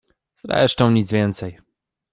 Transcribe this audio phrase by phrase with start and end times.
[0.35, 1.57] Zresztą nic więcej.